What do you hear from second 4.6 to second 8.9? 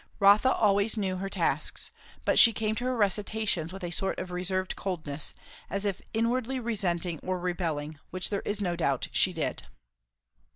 coldness, as if inwardly resenting or rebelling, which there is no